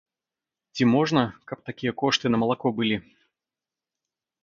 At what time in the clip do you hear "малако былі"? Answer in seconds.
2.47-2.97